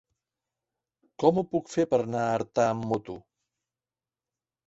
Com 1.23 1.41
ho 1.41 1.43
puc 1.51 1.69
fer 1.73 1.85
per 1.91 1.99
anar 2.05 2.23
a 2.29 2.33
Artà 2.39 2.65
amb 2.69 2.87
moto? 2.93 3.19